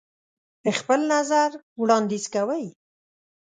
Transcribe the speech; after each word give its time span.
خپل 0.79 0.99
نظر 1.13 1.49
وړاندیز 1.81 2.23
کوئ. 2.33 2.65